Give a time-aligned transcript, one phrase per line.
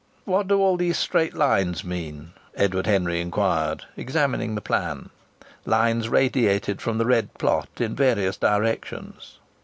[0.25, 5.09] "What do all these straight lines mean?" Edward Henry inquired, examining the plan.
[5.63, 9.37] Lines radiated from the red plot in various directions.